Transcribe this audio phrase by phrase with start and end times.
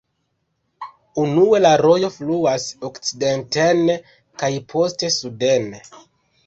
[1.23, 3.87] Unue la rojo fluas okcidenten
[4.43, 5.71] kaj poste suden.